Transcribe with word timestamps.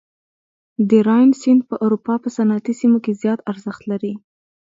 د 0.89 0.91
راین 1.07 1.31
سیند 1.41 1.61
په 1.69 1.75
اروپا 1.85 2.13
په 2.23 2.29
صنعتي 2.37 2.73
سیمو 2.81 2.97
کې 3.05 3.11
زیات 3.21 3.39
ارزښت 3.51 3.81
لري. 3.91 4.13